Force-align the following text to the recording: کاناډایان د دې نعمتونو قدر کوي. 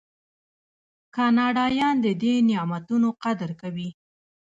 کاناډایان 1.15 1.95
د 2.05 2.07
دې 2.21 2.33
نعمتونو 2.49 3.07
قدر 3.23 3.49
کوي. 3.61 3.89